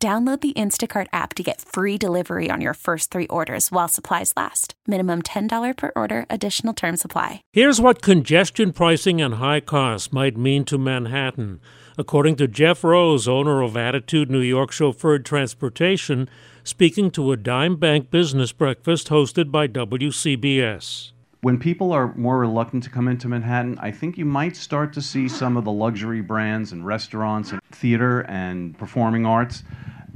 Download 0.00 0.40
the 0.40 0.52
Instacart 0.52 1.08
app 1.12 1.34
to 1.34 1.42
get 1.42 1.60
free 1.60 1.98
delivery 1.98 2.52
on 2.52 2.60
your 2.60 2.74
first 2.74 3.10
three 3.10 3.26
orders 3.26 3.72
while 3.72 3.88
supplies 3.88 4.32
last. 4.36 4.74
Minimum 4.86 5.22
$10 5.22 5.76
per 5.76 5.90
order, 5.96 6.24
additional 6.30 6.72
term 6.72 6.96
supply. 6.96 7.42
Here's 7.52 7.80
what 7.80 8.00
congestion 8.00 8.72
pricing 8.72 9.20
and 9.20 9.34
high 9.34 9.58
costs 9.58 10.12
might 10.12 10.36
mean 10.36 10.64
to 10.66 10.78
Manhattan. 10.78 11.60
According 11.98 12.36
to 12.36 12.46
Jeff 12.46 12.84
Rose, 12.84 13.26
owner 13.26 13.60
of 13.60 13.76
Attitude 13.76 14.30
New 14.30 14.38
York 14.38 14.70
Chauffeured 14.70 15.24
Transportation, 15.24 16.28
speaking 16.62 17.10
to 17.10 17.32
a 17.32 17.36
Dime 17.36 17.74
Bank 17.74 18.08
business 18.08 18.52
breakfast 18.52 19.08
hosted 19.08 19.50
by 19.50 19.66
WCBS. 19.66 21.10
When 21.40 21.58
people 21.58 21.92
are 21.92 22.14
more 22.14 22.38
reluctant 22.38 22.84
to 22.84 22.90
come 22.90 23.08
into 23.08 23.28
Manhattan, 23.28 23.78
I 23.80 23.90
think 23.90 24.16
you 24.16 24.24
might 24.24 24.56
start 24.56 24.92
to 24.92 25.02
see 25.02 25.28
some 25.28 25.56
of 25.56 25.64
the 25.64 25.72
luxury 25.72 26.20
brands 26.20 26.70
and 26.70 26.86
restaurants 26.86 27.50
and 27.50 27.60
theater 27.72 28.22
and 28.22 28.76
performing 28.78 29.24
arts 29.26 29.64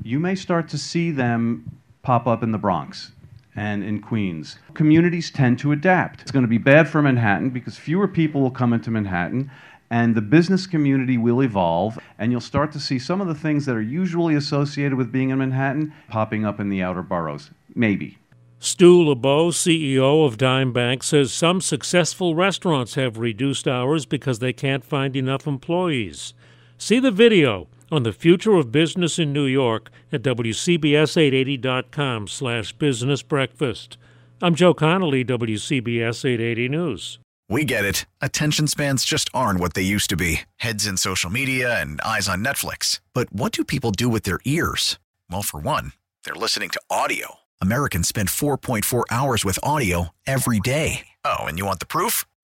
you 0.05 0.19
may 0.19 0.34
start 0.34 0.69
to 0.69 0.79
see 0.79 1.11
them 1.11 1.80
pop 2.02 2.27
up 2.27 2.43
in 2.43 2.52
the 2.52 2.59
Bronx 2.59 3.12
and 3.55 3.84
in 3.84 4.01
Queens. 4.01 4.59
Communities 4.74 5.30
tend 5.30 5.59
to 5.60 5.73
adapt. 5.73 6.23
It's 6.23 6.30
going 6.30 6.45
to 6.45 6.49
be 6.49 6.59
bad 6.59 6.88
for 6.88 7.02
Manhattan 7.02 7.51
because 7.51 7.77
fewer 7.77 8.09
people 8.09 8.40
will 8.40 8.51
come 8.51 8.73
into 8.73 8.90
Manhattan 8.90 9.51
and 9.90 10.15
the 10.15 10.23
business 10.23 10.66
community 10.66 11.18
will 11.18 11.43
evolve 11.43 11.99
and 12.18 12.32
you'll 12.32 12.40
start 12.40 12.73
to 12.73 12.80
see 12.80 12.99
some 12.99 13.21
of 13.21 13.29
the 13.29 13.35
things 13.35 13.66
that 13.66 13.77
are 13.77 13.82
usually 13.82 14.35
associated 14.35 14.95
with 14.95 15.12
being 15.12 15.30
in 15.30 15.38
Manhattan 15.38 15.93
popping 16.09 16.45
up 16.45 16.59
in 16.59 16.71
the 16.71 16.82
outer 16.82 17.02
boroughs. 17.02 17.51
Maybe. 17.74 18.18
Stu 18.59 19.02
Lubow, 19.02 19.51
CEO 19.51 20.24
of 20.24 20.38
Dime 20.38 20.73
Bank, 20.73 21.02
says 21.02 21.32
some 21.32 21.60
successful 21.60 22.34
restaurants 22.34 22.95
have 22.95 23.18
reduced 23.18 23.66
hours 23.66 24.07
because 24.07 24.38
they 24.38 24.52
can't 24.52 24.84
find 24.84 25.16
enough 25.16 25.49
employees. 25.49 26.32
See 26.79 27.01
the 27.01 27.10
video 27.10 27.66
on 27.93 28.04
the 28.04 28.12
future 28.12 28.54
of 28.54 28.73
business 28.73 29.18
in 29.18 29.32
New 29.32 29.45
York 29.45 29.90
at 30.10 30.23
WCBS880.com 30.23 32.26
slash 32.26 32.73
business 32.73 33.23
breakfast. 33.23 33.99
I'm 34.40 34.54
Joe 34.54 34.73
Connolly, 34.73 35.24
WCBS 35.24 36.24
880 36.24 36.68
News. 36.71 37.18
We 37.51 37.66
get 37.66 37.84
it. 37.84 38.07
Attention 38.23 38.66
spans 38.66 39.04
just 39.04 39.29
aren't 39.34 39.60
what 39.60 39.74
they 39.74 39.82
used 39.82 40.09
to 40.09 40.16
be. 40.16 40.40
Heads 40.57 40.87
in 40.87 40.96
social 40.96 41.29
media 41.29 41.80
and 41.80 42.01
eyes 42.01 42.29
on 42.29 42.43
Netflix. 42.43 43.01
But 43.12 43.30
what 43.30 43.52
do 43.52 43.62
people 43.62 43.90
do 43.90 44.09
with 44.09 44.23
their 44.23 44.40
ears? 44.46 44.99
Well, 45.30 45.43
for 45.43 45.60
one, 45.60 45.93
they're 46.24 46.34
listening 46.34 46.71
to 46.71 46.80
audio. 46.88 47.40
Americans 47.60 48.09
spend 48.09 48.30
4.4 48.30 49.04
hours 49.10 49.45
with 49.45 49.59
audio 49.62 50.09
every 50.27 50.60
day. 50.60 51.09
Oh, 51.24 51.40
and 51.40 51.59
you 51.59 51.66
want 51.66 51.80
the 51.80 51.87
proof? 51.87 52.24